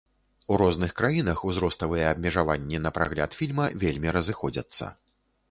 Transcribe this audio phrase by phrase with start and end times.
[0.53, 4.91] У розных краінах узроставыя абмежаванні на прагляд фільма вельмі разыходзяцца.